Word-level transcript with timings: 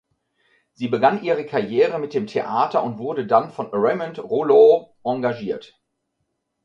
Sie 0.73 0.87
begann 0.87 1.21
ihre 1.23 1.45
Karriere 1.45 1.99
mit 1.99 2.15
dem 2.15 2.25
Theater 2.25 2.83
und 2.83 2.97
wurde 2.97 3.27
dann 3.27 3.51
von 3.51 3.69
Raymond 3.71 4.17
Rouleau 4.17 4.95
engagiert. 5.03 5.79